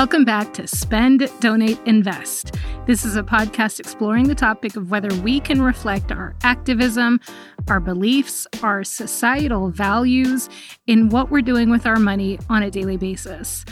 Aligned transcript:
Welcome 0.00 0.24
back 0.24 0.54
to 0.54 0.66
Spend, 0.66 1.30
Donate, 1.40 1.78
Invest. 1.84 2.54
This 2.86 3.04
is 3.04 3.16
a 3.16 3.22
podcast 3.22 3.78
exploring 3.78 4.28
the 4.28 4.34
topic 4.34 4.74
of 4.74 4.90
whether 4.90 5.14
we 5.20 5.40
can 5.40 5.60
reflect 5.60 6.10
our 6.10 6.34
activism, 6.42 7.20
our 7.68 7.80
beliefs, 7.80 8.46
our 8.62 8.82
societal 8.82 9.68
values 9.68 10.48
in 10.86 11.10
what 11.10 11.30
we're 11.30 11.42
doing 11.42 11.68
with 11.68 11.84
our 11.84 11.98
money 11.98 12.38
on 12.48 12.62
a 12.62 12.70
daily 12.70 12.96
basis. 12.96 13.66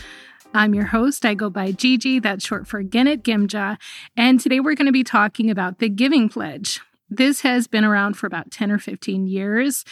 I'm 0.52 0.74
your 0.74 0.84
host. 0.84 1.24
I 1.24 1.32
go 1.32 1.48
by 1.48 1.72
Gigi, 1.72 2.18
that's 2.18 2.44
short 2.44 2.66
for 2.66 2.84
Genit 2.84 3.22
Gimja, 3.22 3.78
and 4.14 4.38
today 4.38 4.60
we're 4.60 4.74
going 4.74 4.84
to 4.84 4.92
be 4.92 5.04
talking 5.04 5.50
about 5.50 5.78
the 5.78 5.88
Giving 5.88 6.28
Pledge. 6.28 6.82
This 7.08 7.40
has 7.40 7.66
been 7.66 7.86
around 7.86 8.18
for 8.18 8.26
about 8.26 8.50
10 8.50 8.70
or 8.70 8.78
15 8.78 9.26
years, 9.26 9.82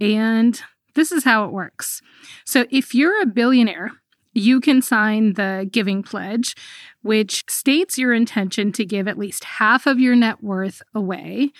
and 0.00 0.62
this 0.94 1.10
is 1.10 1.24
how 1.24 1.46
it 1.46 1.50
works. 1.50 2.00
So 2.44 2.66
if 2.70 2.94
you're 2.94 3.20
a 3.20 3.26
billionaire, 3.26 3.90
you 4.32 4.60
can 4.60 4.82
sign 4.82 5.34
the 5.34 5.68
Giving 5.70 6.02
Pledge, 6.02 6.54
which 7.02 7.44
states 7.48 7.98
your 7.98 8.12
intention 8.12 8.72
to 8.72 8.84
give 8.84 9.08
at 9.08 9.18
least 9.18 9.44
half 9.44 9.86
of 9.86 9.98
your 9.98 10.14
net 10.14 10.42
worth 10.42 10.82
away, 10.94 11.50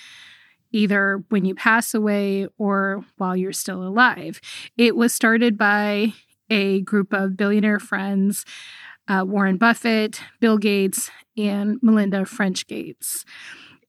either 0.73 1.25
when 1.29 1.45
you 1.45 1.55
pass 1.55 1.95
away 1.95 2.47
or 2.59 3.05
while 3.17 3.37
you're 3.37 3.53
still 3.53 3.83
alive. 3.83 4.41
It 4.77 4.97
was 4.97 5.15
started 5.15 5.59
by 5.59 6.13
a 6.49 6.81
group 6.83 7.13
of 7.13 7.37
billionaire 7.37 7.81
friends 7.81 8.45
uh, 9.09 9.25
Warren 9.25 9.57
Buffett, 9.57 10.21
Bill 10.39 10.57
Gates, 10.57 11.11
and 11.37 11.79
Melinda 11.83 12.25
French 12.25 12.67
Gates. 12.69 13.25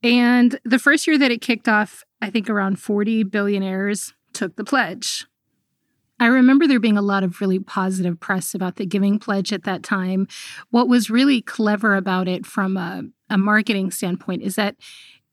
And 0.02 0.59
the 0.66 0.80
first 0.80 1.05
year 1.05 1.20
that 1.20 1.31
it 1.31 1.42
kicked 1.42 1.67
off, 1.67 2.03
I 2.22 2.31
think 2.31 2.50
around 2.50 2.80
40 2.80 3.23
billionaires 3.23 4.14
took 4.33 4.55
the 4.55 4.64
pledge. 4.64 5.27
I 6.22 6.27
remember 6.27 6.67
there 6.67 6.80
being 6.80 7.00
a 7.00 7.02
lot 7.02 7.23
of 7.23 7.41
really 7.41 7.58
positive 7.58 8.19
press 8.19 8.53
about 8.53 8.75
the 8.75 8.86
Giving 8.86 9.17
Pledge 9.17 9.52
at 9.52 9.64
that 9.64 9.81
time. 9.81 10.27
What 10.69 10.88
was 10.88 11.09
really 11.09 11.41
clever 11.41 11.95
about 11.95 12.27
it 12.27 12.45
from 12.45 12.77
a, 12.77 13.02
a 13.31 13.39
marketing 13.39 13.89
standpoint 13.89 14.44
is 14.44 14.53
that 14.53 14.75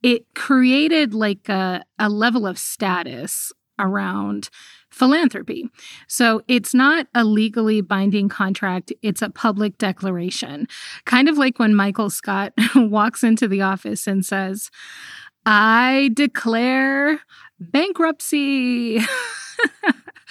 it 0.03 0.25
created 0.35 1.13
like 1.13 1.47
a, 1.51 1.85
a 1.99 2.09
level 2.09 2.47
of 2.47 2.59
status 2.59 3.53
around 3.79 4.49
philanthropy. 4.89 5.69
So 6.07 6.41
it's 6.49 6.73
not 6.73 7.07
a 7.15 7.23
legally 7.23 7.83
binding 7.83 8.31
contract, 8.31 8.91
it's 9.03 9.21
a 9.21 9.29
public 9.29 9.77
declaration. 9.77 10.69
Kind 11.05 11.29
of 11.29 11.37
like 11.37 11.59
when 11.59 11.75
Michael 11.75 12.09
Scott 12.09 12.55
walks 12.75 13.23
into 13.23 13.47
the 13.47 13.61
office 13.61 14.07
and 14.07 14.25
says, 14.25 14.71
I 15.45 16.09
declare 16.15 17.21
bankruptcy. 17.61 19.01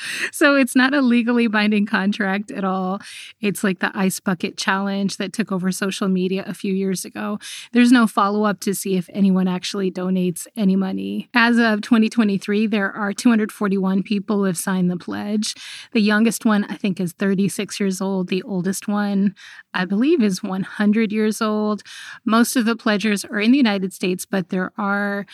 so 0.31 0.56
it's 0.56 0.76
not 0.76 0.94
a 0.94 1.02
legally 1.02 1.48
binding 1.48 1.86
contract 1.86 2.52
at 2.52 2.64
all. 2.64 3.00
It's 3.42 3.64
like 3.64 3.80
the 3.80 3.92
ice 3.94 4.20
bucket 4.20 4.58
challenge 4.58 5.17
that 5.17 5.34
took 5.34 5.52
over 5.52 5.72
social 5.72 6.08
media 6.08 6.44
a 6.48 6.53
few 6.53 6.73
years 6.73 7.06
ago. 7.06 7.40
There's 7.73 7.92
no 7.92 8.08
follow 8.08 8.44
up 8.44 8.59
to 8.62 8.73
see 8.73 8.95
if 8.98 9.09
anyone 9.14 9.48
actually 9.48 9.92
donates 9.92 10.48
any 10.56 10.75
money. 10.75 11.30
As 11.34 11.58
of 11.58 11.81
2023, 11.81 12.68
there 12.68 12.92
are 12.92 13.14
241 13.14 14.03
people 14.03 14.38
who 14.38 14.44
have 14.44 14.58
signed 14.58 14.90
the 14.90 14.98
pledge. 14.98 15.56
The 15.94 16.02
youngest 16.02 16.45
one, 16.45 16.66
I 16.66 16.75
think, 16.75 17.00
is 17.00 17.14
36 17.14 17.80
years 17.80 18.02
old. 18.02 18.28
The 18.28 18.44
oldest 18.44 18.88
one, 18.88 19.36
I 19.73 19.86
believe, 19.86 20.22
is 20.22 20.44
100 20.44 21.12
years 21.12 21.42
old. 21.42 21.84
Most 22.25 22.56
of 22.56 22.66
the 22.66 22.75
pledgers 22.75 23.25
are 23.25 23.40
in 23.40 23.52
the 23.52 23.58
United 23.58 23.94
States, 23.94 24.25
but 24.25 24.50
there 24.50 24.72
are 24.78 25.25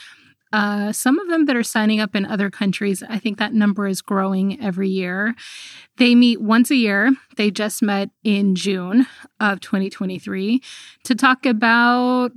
uh, 0.54 0.92
some 0.92 1.18
of 1.18 1.28
them 1.30 1.46
that 1.46 1.56
are 1.56 1.64
signing 1.64 2.00
up 2.00 2.16
in 2.16 2.28
other 2.28 2.52
countries, 2.52 3.02
I 3.10 3.18
think 3.18 3.40
that 3.40 3.54
number 3.54 3.88
is 3.88 4.04
growing 4.04 4.62
every 4.62 4.88
year. 4.88 5.34
They 5.98 6.14
meet 6.14 6.42
once 6.42 6.70
a 6.70 6.76
year. 6.76 7.12
They 7.38 7.50
just 7.50 7.82
met 7.82 8.12
in 8.24 8.54
June 8.54 9.08
of 9.40 9.60
2023 9.62 10.62
to 11.06 11.16
talk 11.16 11.48
about 11.48 12.32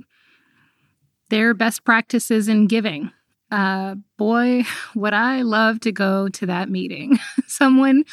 their 1.29 1.53
best 1.53 1.83
practices 1.85 2.47
in 2.47 2.65
giving. 2.65 3.11
Uh, 3.51 3.95
boy, 4.17 4.63
would 4.95 5.13
I 5.13 5.43
love 5.43 5.79
to 5.81 5.91
go 5.91 6.27
to 6.27 6.45
that 6.47 6.69
meeting. 6.69 7.19
Someone 7.47 8.03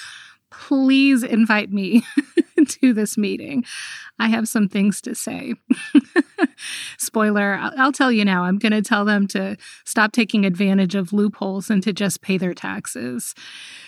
please 0.50 1.23
invite 1.23 1.73
me 1.73 2.03
to 2.69 2.93
this 2.93 3.17
meeting. 3.17 3.65
I 4.19 4.29
have 4.29 4.49
some 4.49 4.69
things 4.69 5.00
to 5.00 5.15
say. 5.15 5.55
Spoiler, 6.99 7.55
I'll, 7.55 7.72
I'll, 7.77 7.93
tell 7.93 8.10
you 8.10 8.25
now, 8.25 8.44
I'm 8.44 8.59
going 8.59 8.72
to 8.72 8.82
tell 8.82 9.05
them 9.05 9.27
to 9.28 9.56
stop 9.84 10.12
taking 10.12 10.44
advantage 10.44 10.94
of 10.94 11.12
loopholes 11.12 11.71
and 11.71 11.82
to 11.82 11.93
just 11.93 12.21
pay 12.21 12.38
their 12.38 12.55
taxes. 12.55 13.34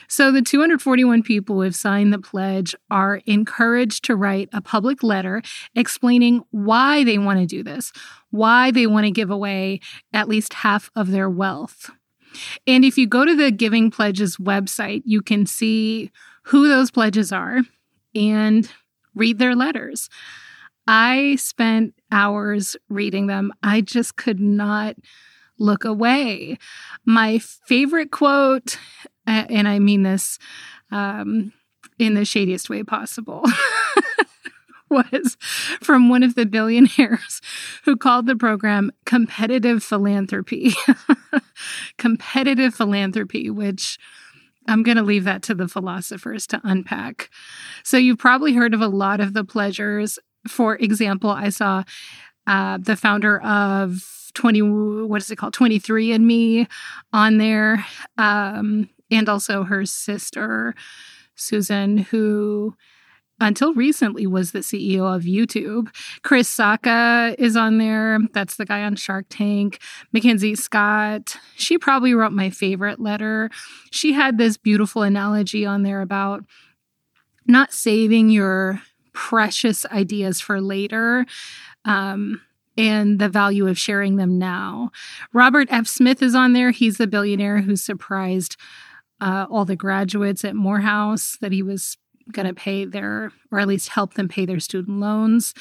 So, 0.09 0.31
the 0.31 0.43
241 0.43 1.23
people 1.23 1.57
who 1.57 1.63
have 1.63 1.75
signed 1.75 2.13
the 2.13 2.19
pledge 2.19 2.75
are 2.91 3.21
encouraged 3.27 4.05
to 4.05 4.17
write 4.17 4.49
a 4.53 4.61
public 4.61 5.03
letter 5.03 5.43
explaining 5.75 6.45
why 6.51 7.05
they 7.05 7.19
want 7.19 7.41
to 7.41 7.47
do 7.47 7.63
this, 7.63 7.93
why 8.31 8.71
they 8.71 8.87
want 8.87 9.07
to 9.07 9.11
give 9.11 9.31
away 9.31 9.81
at 10.13 10.29
least 10.29 10.55
half 10.55 10.91
of 10.95 11.11
their 11.11 11.29
wealth. 11.29 11.91
And 12.67 12.85
if 12.85 12.99
you 12.99 13.07
go 13.07 13.25
to 13.25 13.35
the 13.35 13.51
Giving 13.51 13.91
Pledges 13.91 14.37
website, 14.37 15.03
you 15.05 15.23
can 15.23 15.47
see 15.47 16.11
who 16.45 16.69
those 16.69 16.91
pledges 16.91 17.33
are 17.33 17.61
and 18.15 18.71
read 19.15 19.39
their 19.39 19.55
letters. 19.55 20.09
I 20.87 21.37
spent 21.37 21.95
hours 22.13 22.77
reading 22.89 23.27
them. 23.27 23.53
I 23.63 23.81
just 23.81 24.17
could 24.17 24.41
not 24.41 24.97
look 25.59 25.85
away. 25.85 26.59
My 27.05 27.39
favorite 27.39 28.11
quote, 28.11 28.79
and 29.27 29.67
I 29.67 29.79
mean 29.79 30.03
this 30.03 30.39
um, 30.91 31.53
in 31.99 32.15
the 32.15 32.25
shadiest 32.25 32.71
way 32.71 32.83
possible. 32.83 33.45
was 34.89 35.37
from 35.81 36.09
one 36.09 36.23
of 36.23 36.35
the 36.35 36.47
billionaires 36.47 37.41
who 37.85 37.97
called 37.97 38.27
the 38.27 38.37
program 38.37 38.93
competitive 39.05 39.83
philanthropy. 39.83 40.75
competitive 41.99 42.75
philanthropy, 42.75 43.51
which 43.51 43.99
I'm 44.69 44.83
going 44.83 44.97
to 44.97 45.03
leave 45.03 45.25
that 45.25 45.43
to 45.45 45.55
the 45.55 45.69
philosophers 45.69 46.47
to 46.49 46.61
unpack. 46.65 47.31
So, 47.83 47.97
you've 47.97 48.19
probably 48.19 48.55
heard 48.55 48.75
of 48.75 48.81
a 48.81 48.89
lot 48.89 49.21
of 49.21 49.33
the 49.33 49.45
pledgers. 49.45 50.19
For 50.49 50.77
example, 50.77 51.31
I 51.31 51.51
saw 51.51 51.85
uh, 52.47 52.79
the 52.81 52.97
founder 52.97 53.41
of 53.41 54.31
20, 54.35 54.63
what 55.07 55.23
is 55.23 55.31
it 55.31 55.37
called? 55.37 55.55
23andMe 55.55 56.69
on 57.13 57.39
there, 57.39 57.85
um, 58.19 58.89
and 59.11 59.29
also 59.29 59.65
her 59.65 59.85
sister, 59.87 60.75
Susan, 61.35 61.99
who 61.99 62.75
until 63.41 63.75
recently 63.75 64.27
was 64.27 64.53
the 64.53 64.61
CEO 64.61 65.15
of 65.15 65.25
YouTube. 65.25 65.95
Chris 66.23 66.55
Sacca 66.55 67.35
is 67.39 67.57
on 67.57 67.79
there. 67.79 68.19
That's 68.33 68.57
the 68.57 68.65
guy 68.65 68.83
on 68.83 68.97
Shark 68.97 69.27
Tank. 69.29 69.81
Mackenzie 70.13 70.55
Scott. 70.55 71.37
She 71.57 71.77
probably 71.77 72.15
wrote 72.15 72.33
my 72.33 72.51
favorite 72.51 72.99
letter. 72.99 73.51
She 73.91 74.13
had 74.13 74.39
this 74.39 74.57
beautiful 74.57 75.03
analogy 75.03 75.67
on 75.67 75.83
there 75.83 76.01
about 76.01 76.45
not 77.47 77.73
saving 77.73 78.31
your 78.31 78.81
precious 79.17 79.87
ideas 79.87 80.41
for 80.41 80.61
later. 80.61 81.27
Um, 81.85 82.43
and 82.79 83.19
the 83.19 83.31
value 83.31 83.67
of 83.67 83.79
sharing 83.79 84.17
them 84.17 84.39
now. 84.39 84.91
Robert 85.33 85.67
F. 85.71 85.87
Smith 85.87 86.23
is 86.23 86.35
on 86.35 86.53
there. 86.53 86.73
He's 86.73 86.99
the 86.99 87.07
billionaire 87.07 87.63
who 87.63 87.75
surprised 87.75 88.59
uh, 89.19 89.47
all 89.51 89.65
the 89.65 89.77
graduates 89.77 90.45
at 90.45 90.55
Morehouse 90.55 91.39
that 91.41 91.53
he 91.53 91.63
was 91.63 91.97
going 92.31 92.47
to 92.47 92.53
pay 92.53 92.85
their, 92.85 93.33
or 93.51 93.59
at 93.59 93.67
least 93.67 93.89
help 93.89 94.13
them 94.13 94.29
pay 94.29 94.45
their 94.45 94.61
student 94.61 95.01
loans. 95.01 95.55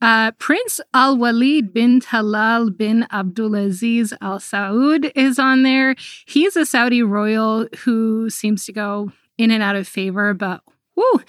Uh, 0.00 0.30
Prince 0.38 0.80
Al 0.94 1.16
Walid 1.16 1.72
bin 1.74 2.00
Talal 2.00 2.76
bin 2.76 3.04
Abdulaziz 3.10 4.12
Al 4.20 4.38
Saud 4.38 5.10
is 5.16 5.40
on 5.40 5.64
there. 5.64 5.96
He's 6.24 6.54
a 6.56 6.64
Saudi 6.64 7.02
royal 7.02 7.66
who 7.80 8.30
seems 8.30 8.64
to 8.66 8.72
go 8.72 9.10
in 9.38 9.50
and 9.50 9.60
out 9.60 9.74
of 9.74 9.88
favor, 9.88 10.34
but 10.34 10.62
whoo, 10.98 11.20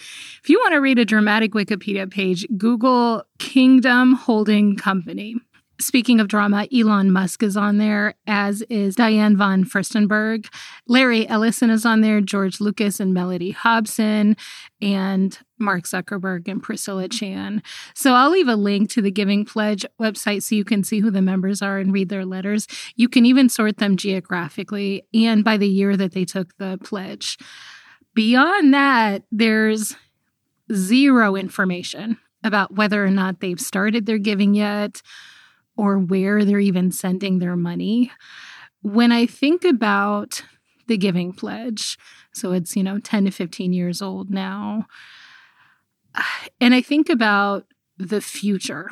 if 0.41 0.49
you 0.49 0.59
want 0.59 0.73
to 0.73 0.81
read 0.81 0.99
a 0.99 1.05
dramatic 1.05 1.53
Wikipedia 1.53 2.09
page, 2.09 2.45
Google 2.57 3.23
Kingdom 3.37 4.13
Holding 4.13 4.75
Company. 4.75 5.35
Speaking 5.81 6.19
of 6.19 6.27
drama, 6.27 6.67
Elon 6.75 7.09
Musk 7.09 7.41
is 7.41 7.55
on 7.55 7.77
there, 7.77 8.15
as 8.27 8.61
is 8.63 8.97
Diane 8.97 9.37
von 9.37 9.63
Furstenberg. 9.63 10.53
Larry 10.87 11.25
Ellison 11.29 11.69
is 11.69 11.85
on 11.85 12.01
there, 12.01 12.19
George 12.19 12.59
Lucas 12.59 12.99
and 12.99 13.15
Mellody 13.15 13.53
Hobson, 13.53 14.35
and 14.81 15.39
Mark 15.57 15.85
Zuckerberg 15.85 16.49
and 16.49 16.61
Priscilla 16.61 17.07
Chan. 17.07 17.63
So 17.95 18.13
I'll 18.13 18.29
leave 18.29 18.49
a 18.49 18.57
link 18.57 18.89
to 18.91 19.01
the 19.01 19.11
Giving 19.11 19.45
Pledge 19.45 19.85
website 20.01 20.43
so 20.43 20.55
you 20.55 20.65
can 20.65 20.83
see 20.83 20.99
who 20.99 21.11
the 21.11 21.21
members 21.21 21.61
are 21.61 21.77
and 21.77 21.93
read 21.93 22.09
their 22.09 22.25
letters. 22.25 22.67
You 22.97 23.07
can 23.07 23.25
even 23.25 23.47
sort 23.47 23.77
them 23.77 23.95
geographically 23.95 25.03
and 25.13 25.45
by 25.45 25.55
the 25.55 25.69
year 25.69 25.95
that 25.95 26.11
they 26.11 26.25
took 26.25 26.57
the 26.57 26.77
pledge. 26.83 27.37
Beyond 28.19 28.73
that, 28.73 29.23
there's 29.31 29.95
zero 30.73 31.37
information 31.37 32.17
about 32.43 32.75
whether 32.75 33.01
or 33.01 33.09
not 33.09 33.39
they've 33.39 33.61
started 33.61 34.05
their 34.05 34.17
giving 34.17 34.53
yet 34.53 35.01
or 35.77 35.97
where 35.97 36.43
they're 36.43 36.59
even 36.59 36.91
sending 36.91 37.39
their 37.39 37.55
money. 37.55 38.11
When 38.81 39.13
I 39.13 39.25
think 39.25 39.63
about 39.63 40.43
the 40.87 40.97
Giving 40.97 41.31
Pledge, 41.31 41.97
so 42.33 42.51
it's, 42.51 42.75
you 42.75 42.83
know, 42.83 42.99
10 42.99 43.23
to 43.23 43.31
15 43.31 43.71
years 43.71 44.01
old 44.01 44.29
now, 44.29 44.85
and 46.59 46.73
I 46.73 46.81
think 46.81 47.07
about 47.07 47.67
the 47.97 48.19
future 48.19 48.89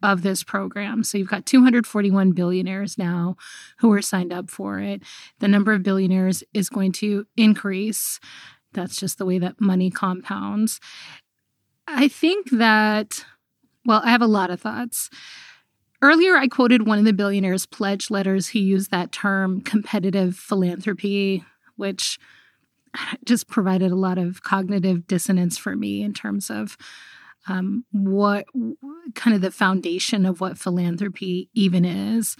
of 0.00 0.22
this 0.22 0.44
program. 0.44 1.02
So 1.02 1.18
you've 1.18 1.26
got 1.26 1.44
241 1.44 2.30
billionaires 2.32 2.96
now 2.96 3.34
who 3.78 3.92
are 3.92 4.00
signed 4.00 4.32
up 4.32 4.48
for 4.48 4.78
it. 4.78 5.02
The 5.40 5.48
number 5.48 5.72
of 5.72 5.82
billionaires 5.82 6.44
is 6.54 6.68
going 6.68 6.92
to 6.92 7.26
increase. 7.36 8.20
That's 8.72 8.96
just 8.96 9.18
the 9.18 9.26
way 9.26 9.38
that 9.38 9.60
money 9.60 9.90
compounds. 9.90 10.80
I 11.86 12.08
think 12.08 12.50
that, 12.50 13.24
well, 13.84 14.00
I 14.04 14.10
have 14.10 14.22
a 14.22 14.26
lot 14.26 14.50
of 14.50 14.60
thoughts. 14.60 15.10
Earlier, 16.02 16.36
I 16.36 16.48
quoted 16.48 16.86
one 16.86 16.98
of 16.98 17.04
the 17.04 17.12
billionaires' 17.12 17.66
pledge 17.66 18.10
letters. 18.10 18.48
He 18.48 18.60
used 18.60 18.90
that 18.90 19.12
term 19.12 19.60
competitive 19.60 20.36
philanthropy, 20.36 21.44
which 21.76 22.18
just 23.24 23.48
provided 23.48 23.90
a 23.90 23.96
lot 23.96 24.18
of 24.18 24.42
cognitive 24.42 25.06
dissonance 25.06 25.58
for 25.58 25.76
me 25.76 26.02
in 26.02 26.14
terms 26.14 26.50
of 26.50 26.76
um, 27.48 27.84
what 27.90 28.46
kind 29.14 29.34
of 29.34 29.42
the 29.42 29.50
foundation 29.50 30.26
of 30.26 30.40
what 30.40 30.58
philanthropy 30.58 31.48
even 31.54 31.84
is. 31.84 32.36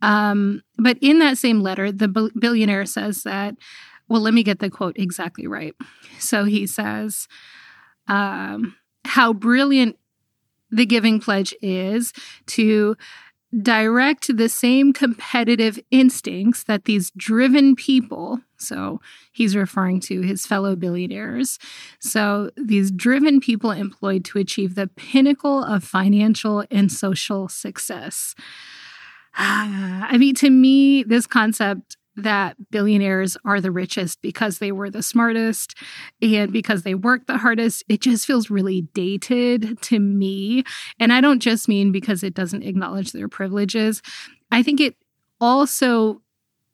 Um, 0.00 0.62
but 0.78 0.98
in 1.00 1.20
that 1.20 1.38
same 1.38 1.60
letter, 1.60 1.92
the 1.92 2.08
billionaire 2.08 2.86
says 2.86 3.22
that, 3.22 3.54
well, 4.12 4.20
let 4.20 4.34
me 4.34 4.42
get 4.42 4.58
the 4.58 4.68
quote 4.68 4.98
exactly 4.98 5.46
right. 5.46 5.74
So 6.18 6.44
he 6.44 6.66
says, 6.66 7.28
um, 8.08 8.76
how 9.06 9.32
brilliant 9.32 9.96
the 10.70 10.84
Giving 10.84 11.18
Pledge 11.18 11.54
is 11.62 12.12
to 12.48 12.94
direct 13.58 14.36
the 14.36 14.50
same 14.50 14.92
competitive 14.92 15.80
instincts 15.90 16.64
that 16.64 16.84
these 16.84 17.10
driven 17.16 17.74
people, 17.74 18.40
so 18.58 19.00
he's 19.32 19.56
referring 19.56 19.98
to 20.00 20.20
his 20.20 20.44
fellow 20.44 20.76
billionaires, 20.76 21.58
so 21.98 22.50
these 22.54 22.90
driven 22.90 23.40
people 23.40 23.70
employed 23.70 24.26
to 24.26 24.38
achieve 24.38 24.74
the 24.74 24.88
pinnacle 24.88 25.64
of 25.64 25.82
financial 25.82 26.64
and 26.70 26.92
social 26.92 27.48
success. 27.48 28.34
I 29.34 30.18
mean, 30.18 30.34
to 30.34 30.50
me, 30.50 31.02
this 31.02 31.26
concept 31.26 31.96
that 32.16 32.56
billionaires 32.70 33.36
are 33.44 33.60
the 33.60 33.70
richest 33.70 34.20
because 34.22 34.58
they 34.58 34.72
were 34.72 34.90
the 34.90 35.02
smartest 35.02 35.74
and 36.20 36.52
because 36.52 36.82
they 36.82 36.94
worked 36.94 37.26
the 37.26 37.38
hardest. 37.38 37.84
It 37.88 38.00
just 38.00 38.26
feels 38.26 38.50
really 38.50 38.82
dated 38.94 39.80
to 39.82 39.98
me. 39.98 40.64
And 41.00 41.12
i 41.12 41.20
don't 41.20 41.40
just 41.40 41.68
mean 41.68 41.92
because 41.92 42.22
it 42.22 42.34
doesn't 42.34 42.62
acknowledge 42.62 43.12
their 43.12 43.28
privileges. 43.28 44.02
I 44.50 44.62
think 44.62 44.80
it 44.80 44.96
also 45.40 46.20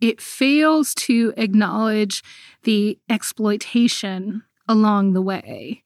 it 0.00 0.20
fails 0.20 0.94
to 0.94 1.32
acknowledge 1.36 2.22
the 2.62 2.98
exploitation 3.08 4.42
along 4.68 5.12
the 5.12 5.22
way. 5.22 5.82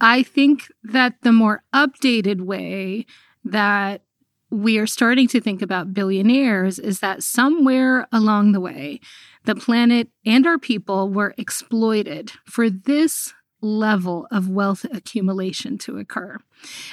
I 0.00 0.22
think 0.22 0.68
that 0.82 1.14
the 1.22 1.32
more 1.32 1.62
updated 1.74 2.40
way 2.40 3.04
that 3.44 4.02
we 4.50 4.78
are 4.78 4.86
starting 4.86 5.28
to 5.28 5.40
think 5.40 5.62
about 5.62 5.94
billionaires 5.94 6.78
is 6.78 7.00
that 7.00 7.22
somewhere 7.22 8.06
along 8.12 8.52
the 8.52 8.60
way, 8.60 9.00
the 9.44 9.54
planet 9.54 10.08
and 10.26 10.46
our 10.46 10.58
people 10.58 11.08
were 11.08 11.34
exploited 11.38 12.32
for 12.46 12.68
this 12.68 13.32
level 13.62 14.26
of 14.30 14.48
wealth 14.48 14.84
accumulation 14.92 15.78
to 15.78 15.98
occur. 15.98 16.36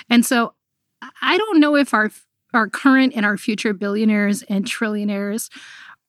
And 0.09 0.25
so 0.25 0.53
I 1.21 1.37
don't 1.37 1.59
know 1.59 1.75
if 1.75 1.93
our 1.93 2.11
our 2.53 2.69
current 2.69 3.13
and 3.15 3.25
our 3.25 3.37
future 3.37 3.73
billionaires 3.73 4.41
and 4.43 4.65
trillionaires 4.65 5.49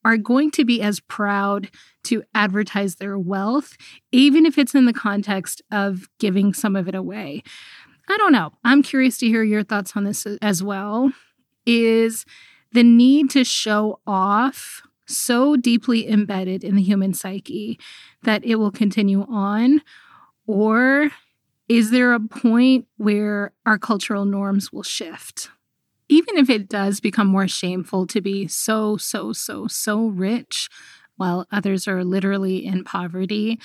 are 0.05 0.17
going 0.17 0.49
to 0.51 0.63
be 0.63 0.81
as 0.81 1.01
proud 1.01 1.69
to 2.05 2.23
advertise 2.33 2.95
their 2.95 3.19
wealth, 3.19 3.75
even 4.11 4.45
if 4.45 4.57
it's 4.57 4.73
in 4.73 4.85
the 4.85 4.93
context 4.93 5.61
of 5.69 6.07
giving 6.17 6.53
some 6.53 6.77
of 6.77 6.87
it 6.87 6.95
away. 6.95 7.43
I 8.07 8.17
don't 8.17 8.31
know. 8.31 8.53
I'm 8.63 8.81
curious 8.81 9.17
to 9.17 9.27
hear 9.27 9.43
your 9.43 9.63
thoughts 9.63 9.97
on 9.97 10.05
this 10.05 10.25
as 10.41 10.63
well 10.63 11.11
is 11.69 12.25
the 12.71 12.83
need 12.83 13.29
to 13.29 13.43
show 13.43 13.99
off 14.07 14.81
so 15.05 15.55
deeply 15.55 16.09
embedded 16.09 16.63
in 16.63 16.75
the 16.75 16.81
human 16.81 17.13
psyche 17.13 17.79
that 18.23 18.43
it 18.43 18.55
will 18.55 18.71
continue 18.71 19.25
on? 19.29 19.81
Or 20.47 21.11
is 21.67 21.91
there 21.91 22.13
a 22.13 22.19
point 22.19 22.87
where 22.97 23.53
our 23.67 23.77
cultural 23.77 24.25
norms 24.25 24.73
will 24.73 24.83
shift? 24.83 25.51
Even 26.07 26.37
if 26.37 26.49
it 26.49 26.67
does 26.67 26.99
become 26.99 27.27
more 27.27 27.47
shameful 27.47 28.07
to 28.07 28.19
be 28.19 28.47
so, 28.47 28.97
so, 28.97 29.31
so, 29.31 29.67
so 29.67 30.07
rich 30.07 30.69
while 31.17 31.45
others 31.51 31.87
are 31.87 32.03
literally 32.03 32.65
in 32.65 32.83
poverty, 32.83 33.59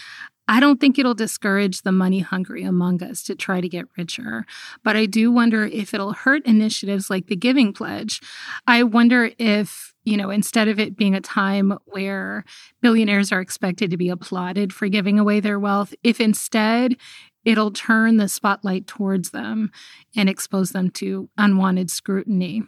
I 0.46 0.60
don't 0.60 0.78
think 0.78 0.98
it'll 0.98 1.14
discourage 1.14 1.82
the 1.82 1.92
money 1.92 2.20
hungry 2.20 2.64
among 2.64 3.02
us 3.02 3.22
to 3.24 3.34
try 3.34 3.60
to 3.60 3.68
get 3.68 3.86
richer, 3.96 4.44
but 4.82 4.94
I 4.94 5.06
do 5.06 5.32
wonder 5.32 5.64
if 5.64 5.94
it'll 5.94 6.12
hurt 6.12 6.44
initiatives 6.44 7.08
like 7.08 7.26
the 7.28 7.36
Giving 7.36 7.72
Pledge. 7.72 8.20
I 8.66 8.82
wonder 8.82 9.30
if, 9.38 9.94
you 10.04 10.18
know, 10.18 10.28
instead 10.30 10.68
of 10.68 10.78
it 10.78 10.96
being 10.96 11.14
a 11.14 11.20
time 11.20 11.78
where 11.86 12.44
billionaires 12.82 13.32
are 13.32 13.40
expected 13.40 13.90
to 13.90 13.96
be 13.96 14.10
applauded 14.10 14.72
for 14.72 14.88
giving 14.88 15.18
away 15.18 15.40
their 15.40 15.58
wealth, 15.58 15.94
if 16.02 16.20
instead 16.20 16.96
it'll 17.44 17.70
turn 17.70 18.18
the 18.18 18.28
spotlight 18.28 18.86
towards 18.86 19.30
them 19.30 19.70
and 20.14 20.28
expose 20.28 20.70
them 20.70 20.90
to 20.90 21.28
unwanted 21.38 21.90
scrutiny. 21.90 22.62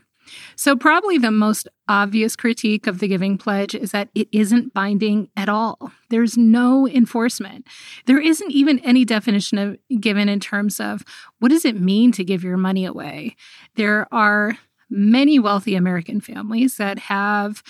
So, 0.56 0.76
probably 0.76 1.18
the 1.18 1.30
most 1.30 1.68
obvious 1.88 2.36
critique 2.36 2.86
of 2.86 2.98
the 2.98 3.08
Giving 3.08 3.38
Pledge 3.38 3.74
is 3.74 3.92
that 3.92 4.08
it 4.14 4.28
isn't 4.32 4.74
binding 4.74 5.28
at 5.36 5.48
all. 5.48 5.92
There's 6.10 6.36
no 6.36 6.88
enforcement. 6.88 7.66
There 8.06 8.20
isn't 8.20 8.50
even 8.50 8.78
any 8.80 9.04
definition 9.04 9.58
of 9.58 9.78
given 10.00 10.28
in 10.28 10.40
terms 10.40 10.80
of 10.80 11.04
what 11.38 11.50
does 11.50 11.64
it 11.64 11.80
mean 11.80 12.12
to 12.12 12.24
give 12.24 12.44
your 12.44 12.56
money 12.56 12.84
away. 12.84 13.36
There 13.76 14.06
are 14.12 14.58
many 14.88 15.38
wealthy 15.38 15.74
American 15.74 16.20
families 16.20 16.76
that 16.76 16.98
have 16.98 17.62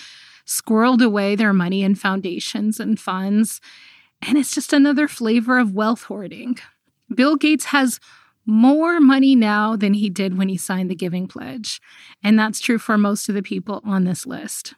squirreled 0.45 1.03
away 1.03 1.35
their 1.35 1.53
money 1.53 1.83
in 1.83 1.95
foundations 1.95 2.79
and 2.79 2.99
funds, 2.99 3.59
and 4.21 4.37
it's 4.37 4.55
just 4.55 4.73
another 4.73 5.07
flavor 5.07 5.59
of 5.59 5.73
wealth 5.73 6.03
hoarding. 6.03 6.57
Bill 7.13 7.35
Gates 7.35 7.65
has 7.65 7.99
more 8.47 8.99
money 8.99 9.35
now 9.35 9.75
than 9.75 9.93
he 9.93 10.09
did 10.09 10.37
when 10.37 10.49
he 10.49 10.57
signed 10.57 10.89
the 10.89 10.95
Giving 10.95 11.27
Pledge. 11.27 11.79
And 12.23 12.39
that's 12.39 12.59
true 12.59 12.79
for 12.79 12.97
most 12.97 13.29
of 13.29 13.35
the 13.35 13.43
people 13.43 13.81
on 13.85 14.05
this 14.05 14.25
list. 14.25 14.73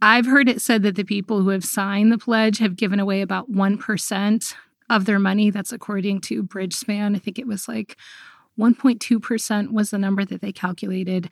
I've 0.00 0.26
heard 0.26 0.48
it 0.48 0.60
said 0.60 0.82
that 0.82 0.94
the 0.94 1.04
people 1.04 1.42
who 1.42 1.48
have 1.48 1.64
signed 1.64 2.12
the 2.12 2.18
pledge 2.18 2.58
have 2.58 2.76
given 2.76 3.00
away 3.00 3.22
about 3.22 3.50
1% 3.50 4.54
of 4.90 5.04
their 5.04 5.18
money. 5.18 5.50
That's 5.50 5.72
according 5.72 6.20
to 6.22 6.42
Bridgespan. 6.42 7.16
I 7.16 7.18
think 7.18 7.38
it 7.38 7.46
was 7.46 7.66
like 7.66 7.96
1.2% 8.58 9.72
was 9.72 9.90
the 9.90 9.98
number 9.98 10.24
that 10.24 10.40
they 10.40 10.52
calculated. 10.52 11.30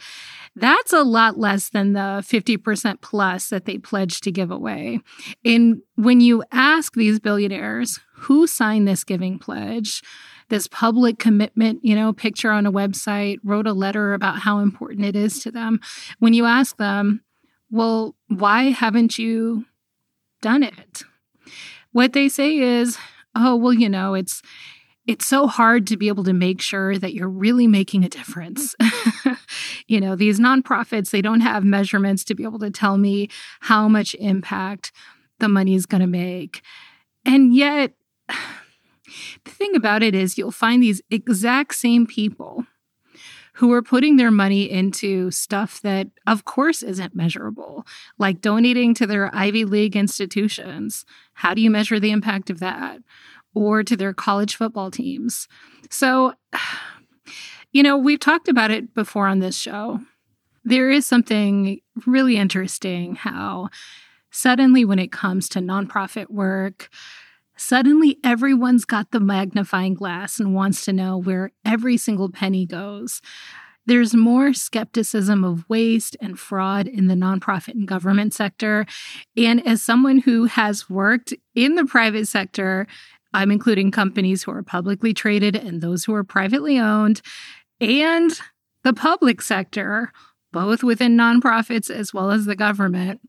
That's 0.56 0.92
a 0.92 1.02
lot 1.02 1.38
less 1.38 1.68
than 1.68 1.92
the 1.92 2.24
50% 2.24 3.00
plus 3.02 3.48
that 3.50 3.66
they 3.66 3.78
pledged 3.78 4.24
to 4.24 4.32
give 4.32 4.50
away. 4.50 5.00
And 5.44 5.82
when 5.96 6.20
you 6.20 6.42
ask 6.50 6.94
these 6.94 7.20
billionaires 7.20 8.00
who 8.20 8.46
signed 8.46 8.86
this 8.86 9.04
giving 9.04 9.38
pledge, 9.38 10.02
this 10.48 10.66
public 10.66 11.18
commitment, 11.18 11.80
you 11.82 11.94
know, 11.94 12.12
picture 12.12 12.50
on 12.50 12.66
a 12.66 12.72
website, 12.72 13.38
wrote 13.44 13.66
a 13.66 13.72
letter 13.72 14.14
about 14.14 14.38
how 14.38 14.58
important 14.58 15.06
it 15.06 15.16
is 15.16 15.42
to 15.42 15.50
them. 15.50 15.80
When 16.18 16.34
you 16.34 16.44
ask 16.44 16.76
them, 16.76 17.22
well, 17.70 18.14
why 18.28 18.64
haven't 18.64 19.18
you 19.18 19.64
done 20.42 20.62
it? 20.62 21.02
What 21.92 22.12
they 22.12 22.28
say 22.28 22.58
is, 22.58 22.98
oh, 23.34 23.56
well, 23.56 23.72
you 23.72 23.88
know, 23.88 24.14
it's 24.14 24.42
it's 25.06 25.26
so 25.26 25.46
hard 25.46 25.86
to 25.88 25.96
be 25.96 26.08
able 26.08 26.24
to 26.24 26.32
make 26.32 26.60
sure 26.60 26.96
that 26.98 27.14
you're 27.14 27.28
really 27.28 27.66
making 27.66 28.04
a 28.04 28.08
difference. 28.08 28.76
you 29.88 30.00
know, 30.00 30.14
these 30.14 30.38
nonprofits, 30.38 31.10
they 31.10 31.22
don't 31.22 31.40
have 31.40 31.64
measurements 31.64 32.22
to 32.24 32.34
be 32.34 32.44
able 32.44 32.58
to 32.60 32.70
tell 32.70 32.96
me 32.96 33.28
how 33.60 33.88
much 33.88 34.14
impact 34.20 34.92
the 35.38 35.48
money 35.48 35.74
is 35.74 35.86
going 35.86 36.02
to 36.02 36.06
make. 36.06 36.62
And 37.24 37.54
yet, 37.54 37.94
the 39.44 39.50
thing 39.50 39.74
about 39.76 40.02
it 40.02 40.14
is, 40.14 40.38
you'll 40.38 40.50
find 40.50 40.82
these 40.82 41.02
exact 41.10 41.74
same 41.74 42.06
people 42.06 42.64
who 43.54 43.72
are 43.72 43.82
putting 43.82 44.16
their 44.16 44.30
money 44.30 44.70
into 44.70 45.30
stuff 45.30 45.82
that, 45.82 46.08
of 46.26 46.44
course, 46.44 46.82
isn't 46.82 47.14
measurable, 47.14 47.86
like 48.16 48.40
donating 48.40 48.94
to 48.94 49.06
their 49.06 49.34
Ivy 49.34 49.64
League 49.66 49.96
institutions. 49.96 51.04
How 51.34 51.52
do 51.52 51.60
you 51.60 51.70
measure 51.70 52.00
the 52.00 52.10
impact 52.10 52.48
of 52.48 52.60
that? 52.60 53.00
Or 53.52 53.82
to 53.82 53.96
their 53.96 54.14
college 54.14 54.56
football 54.56 54.90
teams. 54.90 55.48
So, 55.90 56.34
you 57.72 57.82
know, 57.82 57.98
we've 57.98 58.20
talked 58.20 58.48
about 58.48 58.70
it 58.70 58.94
before 58.94 59.26
on 59.26 59.40
this 59.40 59.58
show. 59.58 60.00
There 60.64 60.90
is 60.90 61.06
something 61.06 61.80
really 62.06 62.36
interesting 62.36 63.14
how 63.14 63.68
suddenly, 64.30 64.84
when 64.84 64.98
it 64.98 65.12
comes 65.12 65.48
to 65.50 65.58
nonprofit 65.58 66.30
work, 66.30 66.88
Suddenly, 67.60 68.16
everyone's 68.24 68.86
got 68.86 69.10
the 69.10 69.20
magnifying 69.20 69.92
glass 69.92 70.40
and 70.40 70.54
wants 70.54 70.82
to 70.86 70.94
know 70.94 71.18
where 71.18 71.52
every 71.62 71.98
single 71.98 72.30
penny 72.30 72.64
goes. 72.64 73.20
There's 73.84 74.14
more 74.14 74.54
skepticism 74.54 75.44
of 75.44 75.68
waste 75.68 76.16
and 76.22 76.38
fraud 76.38 76.88
in 76.88 77.08
the 77.08 77.14
nonprofit 77.14 77.74
and 77.74 77.86
government 77.86 78.32
sector. 78.32 78.86
And 79.36 79.64
as 79.66 79.82
someone 79.82 80.20
who 80.20 80.46
has 80.46 80.88
worked 80.88 81.34
in 81.54 81.74
the 81.74 81.84
private 81.84 82.28
sector, 82.28 82.86
I'm 83.34 83.50
including 83.50 83.90
companies 83.90 84.42
who 84.42 84.52
are 84.52 84.62
publicly 84.62 85.12
traded 85.12 85.54
and 85.54 85.82
those 85.82 86.04
who 86.04 86.14
are 86.14 86.24
privately 86.24 86.78
owned, 86.78 87.20
and 87.78 88.40
the 88.84 88.94
public 88.94 89.42
sector, 89.42 90.12
both 90.50 90.82
within 90.82 91.14
nonprofits 91.14 91.90
as 91.90 92.14
well 92.14 92.30
as 92.30 92.46
the 92.46 92.56
government. 92.56 93.20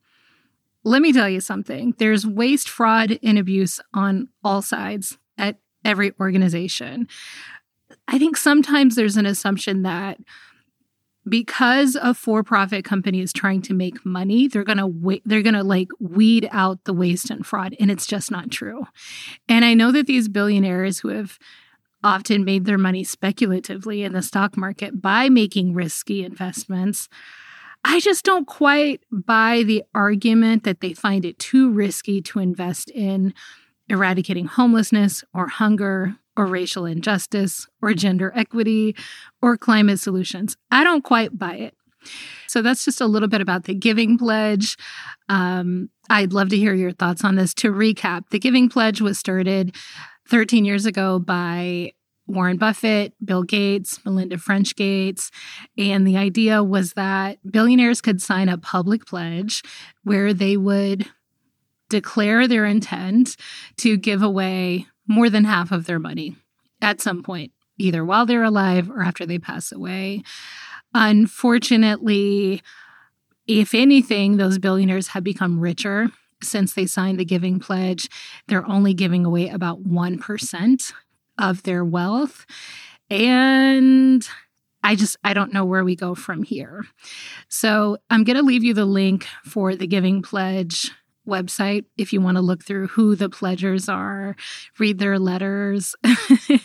Let 0.83 1.01
me 1.01 1.13
tell 1.13 1.29
you 1.29 1.41
something 1.41 1.93
there's 1.97 2.25
waste, 2.25 2.69
fraud, 2.69 3.19
and 3.23 3.37
abuse 3.37 3.79
on 3.93 4.29
all 4.43 4.61
sides 4.61 5.17
at 5.37 5.57
every 5.85 6.13
organization. 6.19 7.07
I 8.07 8.17
think 8.17 8.37
sometimes 8.37 8.95
there's 8.95 9.17
an 9.17 9.25
assumption 9.25 9.83
that 9.83 10.17
because 11.27 11.95
a 12.01 12.13
for-profit 12.13 12.83
company 12.83 13.21
is 13.21 13.31
trying 13.31 13.61
to 13.61 13.75
make 13.75 14.03
money 14.03 14.47
they're 14.47 14.63
going 14.63 14.79
to 14.79 14.87
wait 14.87 15.21
they're 15.23 15.43
going 15.43 15.53
to 15.53 15.63
like 15.63 15.89
weed 15.99 16.49
out 16.51 16.83
the 16.85 16.93
waste 16.93 17.29
and 17.29 17.45
fraud 17.45 17.75
and 17.79 17.91
it's 17.91 18.07
just 18.07 18.31
not 18.31 18.49
true 18.49 18.87
and 19.47 19.63
i 19.63 19.75
know 19.75 19.91
that 19.91 20.07
these 20.07 20.27
billionaires 20.27 20.99
who 20.99 21.09
have 21.09 21.37
often 22.03 22.43
made 22.43 22.65
their 22.65 22.79
money 22.79 23.03
speculatively 23.03 24.01
in 24.01 24.13
the 24.13 24.23
stock 24.23 24.57
market 24.57 24.99
by 24.99 25.29
making 25.29 25.75
risky 25.75 26.25
investments 26.25 27.07
i 27.83 27.99
just 27.99 28.23
don't 28.23 28.47
quite 28.47 29.01
buy 29.11 29.63
the 29.63 29.83
argument 29.93 30.63
that 30.63 30.81
they 30.81 30.93
find 30.93 31.25
it 31.25 31.39
too 31.39 31.71
risky 31.71 32.21
to 32.21 32.39
invest 32.39 32.89
in 32.91 33.33
eradicating 33.89 34.45
homelessness 34.45 35.23
or 35.33 35.47
hunger 35.47 36.15
or 36.37 36.45
racial 36.45 36.85
injustice 36.85 37.67
or 37.81 37.93
gender 37.93 38.31
equity 38.35 38.95
or 39.41 39.57
climate 39.57 39.99
solutions. 39.99 40.55
I 40.71 40.83
don't 40.83 41.03
quite 41.03 41.37
buy 41.37 41.55
it. 41.55 41.75
So 42.47 42.61
that's 42.61 42.83
just 42.83 43.01
a 43.01 43.05
little 43.05 43.27
bit 43.27 43.41
about 43.41 43.65
the 43.65 43.75
Giving 43.75 44.17
Pledge. 44.17 44.75
Um, 45.29 45.89
I'd 46.09 46.33
love 46.33 46.49
to 46.49 46.57
hear 46.57 46.73
your 46.73 46.91
thoughts 46.91 47.23
on 47.23 47.35
this. 47.35 47.53
To 47.55 47.71
recap, 47.71 48.29
the 48.31 48.39
Giving 48.39 48.69
Pledge 48.69 49.01
was 49.01 49.19
started 49.19 49.75
13 50.29 50.65
years 50.65 50.85
ago 50.85 51.19
by 51.19 51.93
Warren 52.31 52.57
Buffett, 52.57 53.13
Bill 53.23 53.43
Gates, 53.43 54.03
Melinda 54.05 54.37
French 54.37 54.75
Gates. 54.75 55.31
And 55.77 56.07
the 56.07 56.17
idea 56.17 56.63
was 56.63 56.93
that 56.93 57.39
billionaires 57.49 58.01
could 58.01 58.21
sign 58.21 58.49
a 58.49 58.57
public 58.57 59.05
pledge 59.05 59.63
where 60.03 60.33
they 60.33 60.57
would 60.57 61.07
declare 61.89 62.47
their 62.47 62.65
intent 62.65 63.35
to 63.77 63.97
give 63.97 64.23
away 64.23 64.87
more 65.07 65.29
than 65.29 65.43
half 65.43 65.71
of 65.71 65.85
their 65.85 65.99
money 65.99 66.35
at 66.81 67.01
some 67.01 67.21
point, 67.21 67.51
either 67.77 68.03
while 68.03 68.25
they're 68.25 68.43
alive 68.43 68.89
or 68.89 69.01
after 69.01 69.25
they 69.25 69.37
pass 69.37 69.71
away. 69.71 70.23
Unfortunately, 70.93 72.61
if 73.47 73.73
anything, 73.73 74.37
those 74.37 74.57
billionaires 74.57 75.09
have 75.09 75.23
become 75.23 75.59
richer 75.59 76.09
since 76.41 76.73
they 76.73 76.85
signed 76.85 77.19
the 77.19 77.25
Giving 77.25 77.59
Pledge. 77.59 78.09
They're 78.47 78.65
only 78.65 78.93
giving 78.93 79.25
away 79.25 79.49
about 79.49 79.83
1% 79.83 80.93
of 81.41 81.63
their 81.63 81.83
wealth. 81.83 82.45
And 83.09 84.27
I 84.83 84.95
just 84.95 85.17
I 85.23 85.33
don't 85.33 85.53
know 85.53 85.65
where 85.65 85.83
we 85.83 85.95
go 85.95 86.15
from 86.15 86.43
here. 86.43 86.85
So, 87.49 87.97
I'm 88.09 88.23
going 88.23 88.37
to 88.37 88.43
leave 88.43 88.63
you 88.63 88.73
the 88.73 88.85
link 88.85 89.27
for 89.43 89.75
the 89.75 89.87
Giving 89.87 90.21
Pledge 90.21 90.91
website 91.27 91.85
if 91.97 92.11
you 92.11 92.21
want 92.21 92.37
to 92.37 92.41
look 92.41 92.63
through 92.63 92.87
who 92.87 93.15
the 93.15 93.29
pledgers 93.29 93.87
are, 93.87 94.35
read 94.79 94.99
their 94.99 95.19
letters. 95.19 95.95
I 96.03 96.59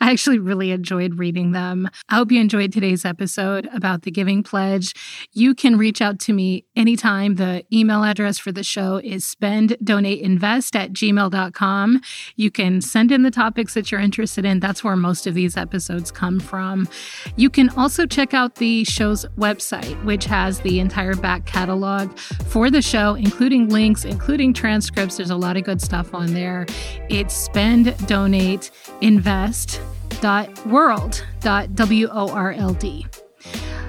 actually 0.00 0.38
really 0.38 0.70
enjoyed 0.70 1.18
reading 1.18 1.52
them. 1.52 1.88
I 2.08 2.16
hope 2.16 2.30
you 2.30 2.40
enjoyed 2.40 2.72
today's 2.72 3.04
episode 3.04 3.68
about 3.72 4.02
the 4.02 4.10
Giving 4.10 4.42
Pledge. 4.42 4.94
You 5.32 5.54
can 5.54 5.76
reach 5.76 6.00
out 6.00 6.18
to 6.20 6.32
me 6.32 6.64
anytime. 6.76 7.36
The 7.36 7.64
email 7.72 8.04
address 8.04 8.38
for 8.38 8.52
the 8.52 8.62
show 8.62 9.00
is 9.02 9.24
spenddonateinvest 9.24 10.76
at 10.76 10.92
gmail.com. 10.92 12.00
You 12.36 12.50
can 12.50 12.80
send 12.80 13.10
in 13.10 13.22
the 13.22 13.30
topics 13.30 13.74
that 13.74 13.90
you're 13.90 14.00
interested 14.00 14.44
in. 14.44 14.60
That's 14.60 14.84
where 14.84 14.96
most 14.96 15.26
of 15.26 15.34
these 15.34 15.56
episodes 15.56 16.10
come 16.10 16.40
from. 16.40 16.88
You 17.36 17.50
can 17.50 17.70
also 17.70 18.06
check 18.06 18.34
out 18.34 18.56
the 18.56 18.84
show's 18.84 19.24
website, 19.36 20.02
which 20.04 20.24
has 20.26 20.60
the 20.60 20.80
entire 20.80 21.14
back 21.14 21.46
catalog 21.46 22.16
for 22.18 22.70
the 22.70 22.82
show, 22.82 23.14
including 23.14 23.68
links 23.68 23.95
links, 23.96 24.04
including 24.04 24.52
transcripts. 24.52 25.16
There's 25.16 25.30
a 25.30 25.36
lot 25.36 25.56
of 25.56 25.64
good 25.64 25.80
stuff 25.80 26.14
on 26.14 26.34
there. 26.34 26.66
It's 27.08 27.34
spend, 27.34 27.96
donate, 28.06 28.70
invest 29.00 29.80
dot 30.20 30.66
world 30.66 31.24
dot 31.40 31.74
w 31.74 32.08
o 32.10 32.30
r 32.30 32.52
l 32.52 32.74
d. 32.74 33.06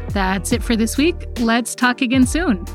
That's 0.09 0.51
it 0.51 0.63
for 0.63 0.75
this 0.75 0.97
week. 0.97 1.15
Let's 1.39 1.75
talk 1.75 2.01
again 2.01 2.25
soon. 2.25 2.65